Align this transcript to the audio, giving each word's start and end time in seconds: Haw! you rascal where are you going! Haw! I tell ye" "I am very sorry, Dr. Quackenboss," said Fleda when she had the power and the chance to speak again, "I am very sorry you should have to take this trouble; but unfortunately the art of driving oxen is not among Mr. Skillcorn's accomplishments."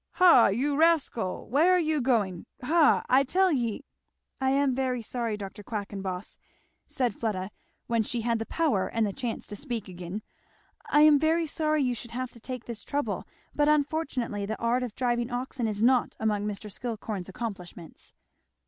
Haw! 0.13 0.47
you 0.47 0.75
rascal 0.75 1.47
where 1.47 1.71
are 1.75 1.79
you 1.79 2.01
going! 2.01 2.47
Haw! 2.63 3.03
I 3.07 3.23
tell 3.23 3.51
ye" 3.51 3.83
"I 4.41 4.49
am 4.49 4.73
very 4.73 5.03
sorry, 5.03 5.37
Dr. 5.37 5.61
Quackenboss," 5.61 6.39
said 6.87 7.13
Fleda 7.13 7.51
when 7.85 8.01
she 8.01 8.21
had 8.21 8.39
the 8.39 8.47
power 8.47 8.87
and 8.87 9.05
the 9.05 9.13
chance 9.13 9.45
to 9.45 9.55
speak 9.55 9.87
again, 9.87 10.23
"I 10.89 11.01
am 11.01 11.19
very 11.19 11.45
sorry 11.45 11.83
you 11.83 11.93
should 11.93 12.09
have 12.17 12.31
to 12.31 12.39
take 12.39 12.65
this 12.65 12.83
trouble; 12.83 13.27
but 13.53 13.69
unfortunately 13.69 14.43
the 14.47 14.59
art 14.59 14.81
of 14.81 14.95
driving 14.95 15.29
oxen 15.31 15.67
is 15.67 15.83
not 15.83 16.15
among 16.19 16.47
Mr. 16.47 16.71
Skillcorn's 16.71 17.29
accomplishments." 17.29 18.11